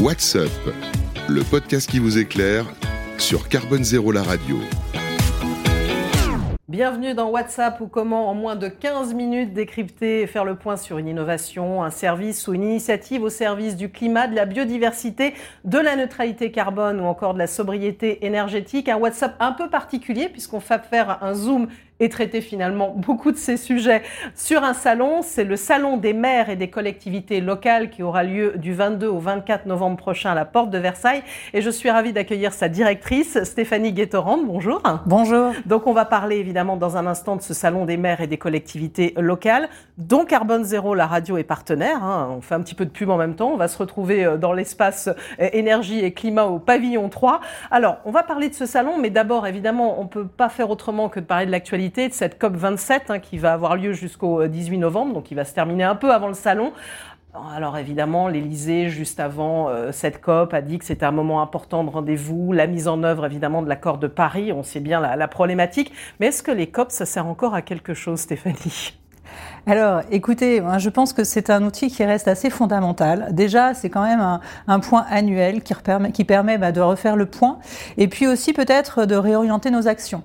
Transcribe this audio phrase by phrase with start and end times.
[0.00, 0.48] What's Up,
[1.28, 2.64] le podcast qui vous éclaire
[3.18, 4.56] sur Carbone Zéro la radio.
[6.68, 10.78] Bienvenue dans WhatsApp ou comment en moins de 15 minutes décrypter et faire le point
[10.78, 15.34] sur une innovation, un service ou une initiative au service du climat, de la biodiversité,
[15.66, 18.88] de la neutralité carbone ou encore de la sobriété énergétique.
[18.88, 21.68] Un WhatsApp un peu particulier puisqu'on va faire un zoom
[22.00, 24.02] et traiter finalement beaucoup de ces sujets
[24.34, 25.20] sur un salon.
[25.22, 29.18] C'est le salon des maires et des collectivités locales qui aura lieu du 22 au
[29.18, 31.22] 24 novembre prochain à la porte de Versailles.
[31.52, 34.38] Et je suis ravie d'accueillir sa directrice, Stéphanie Guettorand.
[34.44, 34.82] Bonjour.
[35.06, 35.52] Bonjour.
[35.66, 38.38] Donc on va parler évidemment dans un instant de ce salon des maires et des
[38.38, 42.02] collectivités locales, dont Carbone Zéro, la radio est partenaire.
[42.02, 42.34] Hein.
[42.36, 43.50] On fait un petit peu de pub en même temps.
[43.52, 45.08] On va se retrouver euh, dans l'espace
[45.40, 47.40] euh, énergie et climat au pavillon 3.
[47.70, 51.08] Alors, on va parler de ce salon, mais d'abord, évidemment, on peut pas faire autrement
[51.08, 54.46] que de parler de l'actualité de cette COP 27 hein, qui va avoir lieu jusqu'au
[54.46, 56.72] 18 euh, novembre, donc qui va se terminer un peu avant le salon.
[57.54, 61.84] Alors évidemment, l'Élysée, juste avant euh, cette COP, a dit que c'était un moment important
[61.84, 65.16] de rendez-vous, la mise en œuvre évidemment de l'accord de Paris, on sait bien la,
[65.16, 65.92] la problématique.
[66.18, 68.94] Mais est-ce que les COP, ça sert encore à quelque chose, Stéphanie?
[69.66, 73.28] Alors, écoutez, je pense que c'est un outil qui reste assez fondamental.
[73.32, 77.58] Déjà, c'est quand même un, point annuel qui, permet, bah, de refaire le point
[77.98, 80.22] et puis aussi peut-être de réorienter nos actions.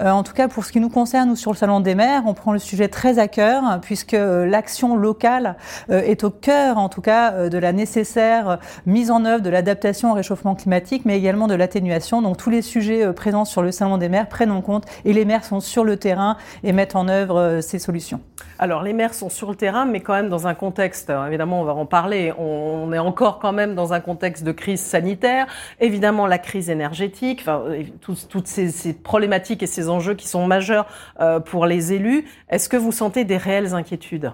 [0.00, 2.22] Euh, en tout cas, pour ce qui nous concerne, nous, sur le Salon des maires,
[2.26, 5.56] on prend le sujet très à cœur puisque l'action locale
[5.90, 9.50] euh, est au cœur, en tout cas, euh, de la nécessaire mise en œuvre de
[9.50, 12.22] l'adaptation au réchauffement climatique, mais également de l'atténuation.
[12.22, 15.24] Donc, tous les sujets présents sur le Salon des maires prennent en compte et les
[15.24, 18.20] maires sont sur le terrain et mettent en œuvre ces solutions.
[18.58, 21.64] Alors, les maires sont sur le terrain, mais quand même dans un contexte, évidemment, on
[21.64, 25.46] va en parler, on, est encore quand même dans un contexte de crise sanitaire,
[25.80, 27.64] évidemment la crise énergétique, enfin,
[28.00, 30.86] toutes ces, ces, problématiques et ces enjeux qui sont majeurs
[31.20, 32.24] euh, pour les élus.
[32.48, 34.32] Est-ce que vous sentez des réelles inquiétudes?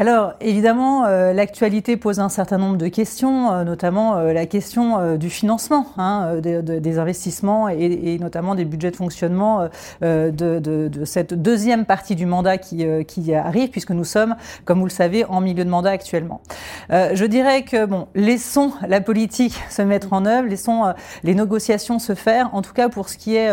[0.00, 5.16] Alors évidemment, euh, l'actualité pose un certain nombre de questions, euh, notamment euh, la question
[5.16, 9.68] du financement hein, des investissements et, notamment des budgets de fonctionnement
[10.00, 14.90] de, cette deuxième partie du mandat qui, qui, arrive, puisque nous sommes, comme vous le
[14.90, 16.40] savez, en milieu de mandat actuellement.
[16.90, 20.92] je dirais que bon, laissons la politique se mettre en œuvre, laissons
[21.24, 22.54] les négociations se faire.
[22.54, 23.50] En tout cas, pour ce qui est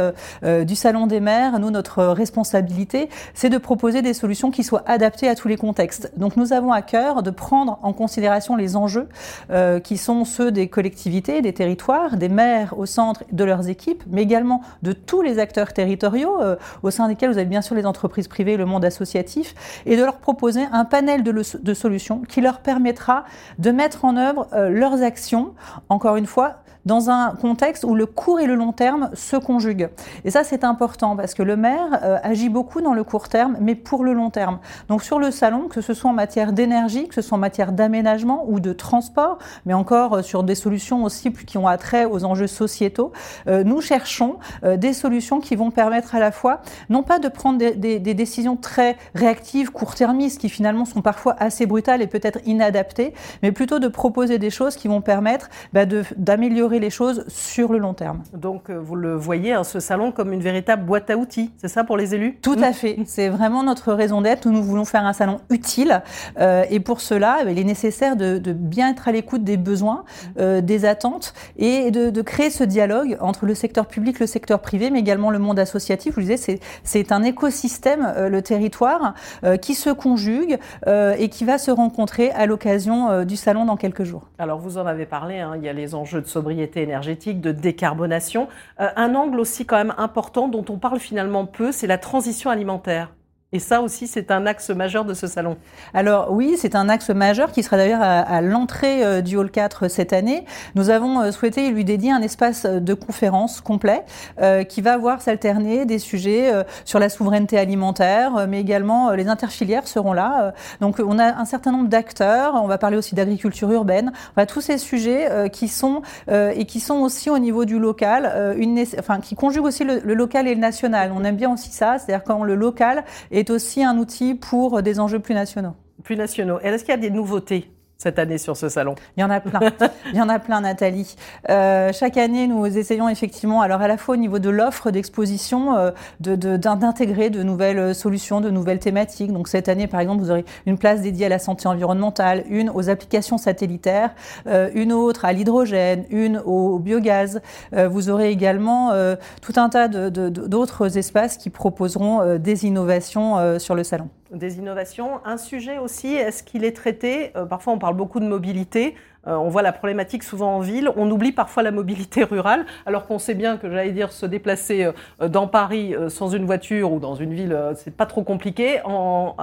[0.65, 5.27] du salon des maires, nous notre responsabilité, c'est de proposer des solutions qui soient adaptées
[5.27, 6.11] à tous les contextes.
[6.17, 9.07] Donc nous avons à cœur de prendre en considération les enjeux
[9.51, 14.03] euh, qui sont ceux des collectivités, des territoires, des maires au centre de leurs équipes,
[14.07, 17.75] mais également de tous les acteurs territoriaux, euh, au sein desquels vous avez bien sûr
[17.75, 22.41] les entreprises privées, le monde associatif, et de leur proposer un panel de, solutions qui
[22.41, 23.25] leur permettra
[23.59, 25.53] de mettre en œuvre euh, leurs actions,
[25.89, 29.89] encore une fois, dans un contexte où le court et le long terme se conjuguent.
[30.23, 33.73] Et ça, c'est important parce que le maire agit beaucoup dans le court terme, mais
[33.73, 34.59] pour le long terme.
[34.87, 37.71] Donc sur le salon, que ce soit en matière d'énergie, que ce soit en matière
[37.71, 42.25] d'aménagement ou de transport, mais encore euh, sur des solutions aussi qui ont attrait aux
[42.25, 43.11] enjeux sociétaux,
[43.47, 47.57] euh, nous cherchons des solutions qui vont permettre à la fois, non pas de prendre
[47.59, 53.13] des, des décisions très réactives, court-termistes, qui finalement sont parfois assez brutales et peut-être inadaptées,
[53.43, 55.85] mais plutôt de proposer des choses qui vont permettre bah,
[56.17, 58.23] d'améliorer les choses sur le long terme.
[58.33, 61.67] Donc euh, vous le voyez, hein, ce salon comme une véritable boîte à outils, c'est
[61.67, 62.37] ça pour les élus?
[62.41, 64.47] Tout à fait, c'est vraiment notre raison d'être.
[64.49, 66.01] Nous voulons faire un salon utile
[66.39, 70.03] euh, et pour cela, eh il est nécessaire de, bien être à l'écoute des besoins,
[70.39, 74.89] euh, des attentes et de, créer ce dialogue entre le secteur public, le secteur privé,
[74.89, 76.15] mais également le monde associatif.
[76.15, 79.13] Vous disais, c'est un écosystème, le territoire,
[79.61, 84.23] qui se conjugue et qui va se rencontrer à l'occasion du salon dans quelques jours.
[84.39, 87.51] Alors vous en avez parlé, hein, il y a les enjeux de sobriété énergétique, de
[87.51, 88.47] décarbonation.
[88.79, 92.49] Euh, un angle aussi quand même important dont on parle finalement peu, c'est la transition
[92.49, 93.13] alimentaire.
[93.55, 95.55] Et ça aussi, c'est un axe majeur de ce salon.
[95.93, 99.87] Alors oui, c'est un axe majeur qui sera d'ailleurs à, l'entrée euh, du Hall 4
[99.87, 100.43] cette année.
[100.75, 104.03] Nous avons euh, souhaité lui dédier un espace de conférence complet
[104.41, 106.51] euh, qui va voir s'alterner des sujets
[106.83, 110.53] sur la souveraineté alimentaire, mais également les interfilières seront là.
[110.81, 112.55] donc on a un certain nombre d'acteurs.
[112.55, 114.11] On va parler aussi d'agriculture urbaine.
[114.31, 118.55] Enfin, tous ces sujets qui sont et qui sont aussi au niveau du local,
[118.99, 121.13] enfin qui conjuguent aussi le, le, local et le national.
[121.15, 124.99] On aime bien aussi ça, c'est-à-dire quand le local est aussi un outil pour des
[124.99, 125.75] enjeux plus nationaux.
[126.03, 126.59] Plus nationaux.
[126.59, 127.74] Est-ce qu'il y a des nouveautés?
[127.97, 129.59] Cette année sur ce salon Il y en a plein.
[130.11, 131.15] Il y en a plein, Nathalie.
[131.49, 135.75] Euh, chaque année, nous essayons effectivement, alors à la fois au niveau de l'offre d'exposition,
[135.75, 139.31] euh, d'intégrer de, nouvelles solutions, de nouvelles thématiques.
[139.31, 142.69] Donc cette année, par exemple, vous aurez une place dédiée à la santé environnementale, une
[142.69, 144.13] aux applications satellitaires,
[144.47, 147.41] euh, une autre à l'hydrogène, une au, biogaz.
[147.73, 153.59] Euh, vous aurez également euh, tout un tas d'autres espaces qui proposeront euh, des innovations
[153.59, 155.23] sur le salon des innovations.
[155.25, 158.95] Un sujet aussi, est-ce qu'il est traité euh, Parfois, on parle beaucoup de mobilité.
[159.27, 160.89] Euh, on voit la problématique souvent en ville.
[160.95, 164.85] On oublie parfois la mobilité rurale, alors qu'on sait bien que, j'allais dire, se déplacer
[165.21, 168.81] euh, dans Paris sans une voiture ou dans une ville, c'est pas trop compliqué.
[168.85, 169.35] En,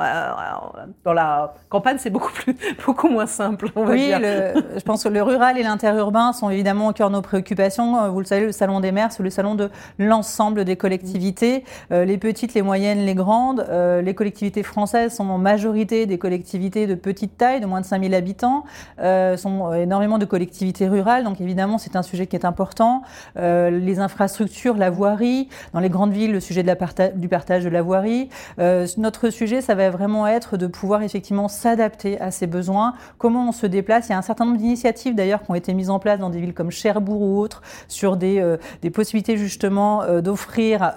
[1.04, 2.56] dans la campagne, c'est beaucoup plus,
[2.86, 3.70] beaucoup moins simple.
[3.76, 4.20] On va oui, dire.
[4.20, 8.10] je pense que le rural et l'interurbain sont évidemment au cœur de nos préoccupations.
[8.10, 12.18] Vous le savez, le salon des maires, c'est le salon de l'ensemble des collectivités, les
[12.18, 13.66] petites, les moyennes, les grandes.
[13.70, 18.14] les collectivités françaises sont en majorité des collectivités de petite taille, de moins de 5000
[18.14, 18.64] habitants,
[19.00, 23.02] euh, sont énormément de collectivités rurales, donc évidemment c'est un sujet qui est important.
[23.36, 27.64] Euh, les infrastructures, la voirie, dans les grandes villes, le sujet de la du partage
[27.64, 28.28] de la voirie.
[28.58, 33.48] Euh, notre sujet, ça va vraiment être de pouvoir effectivement s'adapter à ces besoins, comment
[33.48, 34.08] on se déplace?
[34.08, 36.30] Il y a un certain nombre d'initiatives d'ailleurs qui ont été mises en place dans
[36.30, 40.92] des villes comme Cherbourg ou autres, sur des, euh, des possibilités justement d'offrir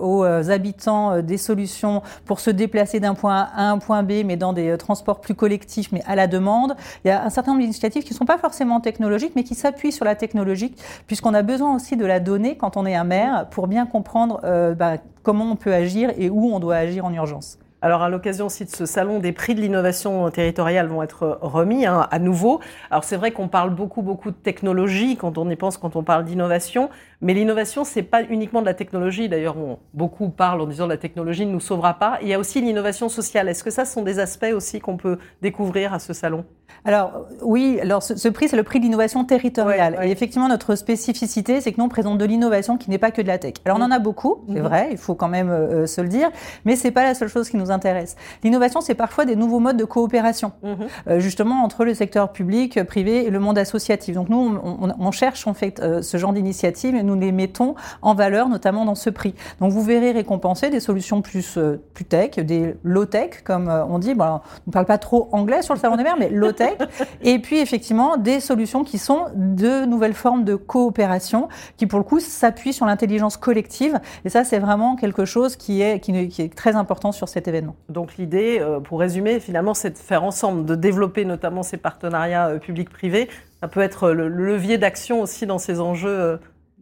[0.00, 4.36] aux habitants des solutions pour se déplacer d'un point A à un point B, mais
[4.36, 6.74] dans des transports plus collectifs, mais à la demande.
[7.04, 9.54] Il y a un certain nombre d'initiatives qui ne sont pas forcément technologiques, mais qui
[9.54, 13.04] s'appuient sur la technologique, puisqu'on a besoin aussi de la donnée quand on est un
[13.04, 17.04] maire pour bien comprendre euh, bah, comment on peut agir et où on doit agir
[17.04, 17.58] en urgence.
[17.80, 21.86] Alors, à l'occasion aussi de ce salon, des prix de l'innovation territoriale vont être remis
[21.86, 22.58] hein, à nouveau.
[22.90, 26.02] Alors, c'est vrai qu'on parle beaucoup, beaucoup de technologie quand on y pense, quand on
[26.02, 26.90] parle d'innovation.
[27.20, 29.28] Mais l'innovation, c'est pas uniquement de la technologie.
[29.28, 29.56] D'ailleurs,
[29.92, 32.18] beaucoup parlent en disant que la technologie ne nous sauvera pas.
[32.22, 33.48] Il y a aussi l'innovation sociale.
[33.48, 36.44] Est-ce que ça, ce sont des aspects aussi qu'on peut découvrir à ce salon?
[36.84, 39.98] Alors oui, alors ce, prix c'est le prix d'innovation territoriale.
[40.02, 43.20] Et effectivement, notre spécificité, c'est que nous on présente de l'innovation qui n'est pas que
[43.20, 43.54] de la tech.
[43.64, 46.30] Alors on en a beaucoup, c'est vrai, il faut quand même euh, se le dire,
[46.64, 48.16] mais c'est pas la seule chose qui nous intéresse.
[48.44, 50.76] L'innovation, c'est parfois des nouveaux modes de coopération, mhm.
[51.08, 54.14] euh, justement entre le secteur public, privé et le monde associatif.
[54.14, 58.14] Donc nous, on, on cherche en fait euh, ce genre d'initiative nous les mettons en
[58.14, 59.34] valeur, notamment dans ce prix.
[59.60, 61.58] Donc vous verrez récompenser des solutions plus
[61.94, 64.14] plus tech, des low tech comme on dit.
[64.14, 66.76] Bon, on ne parle pas trop anglais sur le salon des mers, mais low tech
[67.22, 72.04] et puis effectivement des solutions qui sont de nouvelles formes de coopération qui pour le
[72.04, 73.98] coup s'appuient sur l'intelligence collective.
[74.24, 77.76] Et ça, c'est vraiment quelque chose qui est, qui, est très important sur cet événement.
[77.88, 82.48] Donc l'idée, euh, pour résumer, finalement, c'est de faire ensemble, de développer notamment ces partenariats
[82.48, 83.28] euh, publics-privés.
[83.60, 86.36] Ça peut être le levier d'action aussi dans ces enjeux euh,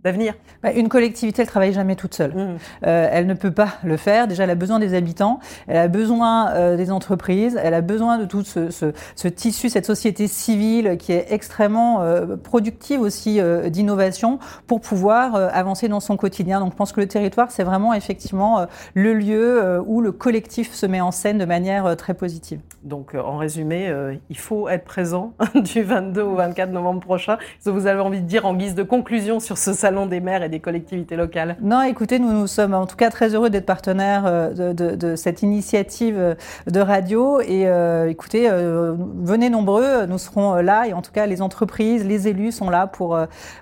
[0.07, 2.33] d'avenir bah, Une collectivité, elle travaille jamais toute seule.
[2.33, 2.57] Mmh.
[2.87, 4.29] Euh, elle ne peut pas le faire.
[4.29, 8.19] Déjà, elle a besoin des habitants, elle a besoin euh, des entreprises, elle a besoin
[8.19, 13.41] de tout ce, ce, ce, tissu, cette société civile qui est extrêmement euh, productive aussi
[13.67, 16.61] d'innovation pour pouvoir avancer dans son quotidien.
[16.61, 20.87] Donc, je pense que le territoire, c'est vraiment effectivement le lieu où le collectif se
[20.87, 22.61] met en scène de manière très positive.
[22.85, 23.93] Donc, en résumé,
[24.31, 27.39] il faut être présent du 22 au 24 novembre prochain.
[27.61, 30.43] Si vous avez envie de dire en guise de conclusion sur ce salon des maires
[30.43, 33.65] et des collectivités locales Non, écoutez, nous, nous sommes en tout cas très heureux d'être
[33.65, 36.35] partenaires euh, de, cette initiative euh,
[36.67, 37.41] de radio.
[37.41, 40.87] Et euh, écoutez, venez nombreux, nous serons là.
[40.87, 43.19] Et en tout cas, les entreprises, les élus sont là pour,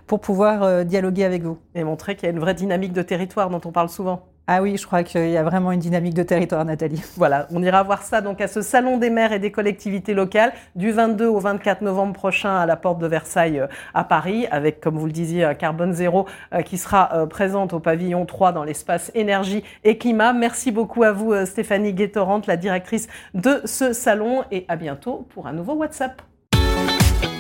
[0.07, 1.59] pour pouvoir dialoguer avec vous.
[1.75, 4.34] Et montrer qu'il y a une vraie dynamique de territoire dont on parle souvent.
[4.47, 7.03] Ah oui, je crois qu'il y a vraiment une dynamique de territoire, Nathalie.
[7.17, 10.53] Voilà, on ira voir ça donc à ce Salon des maires et des collectivités locales
[10.75, 14.81] du 22 au 24 novembre prochain à la porte de Versailles euh, à Paris, avec,
[14.81, 18.65] comme vous le disiez, Carbone Zéro euh, qui sera euh, présente au pavillon 3 dans
[18.65, 20.35] l'espace énergie et climat.
[20.35, 25.47] Merci beaucoup à vous, Stéphanie Guettorante, la directrice de ce salon, et à bientôt pour
[25.47, 26.21] un nouveau WhatsApp.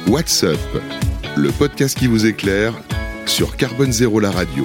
[0.09, 0.59] WhatsApp,
[1.37, 2.73] le podcast qui vous éclaire
[3.27, 4.65] sur Carbone Zéro la radio.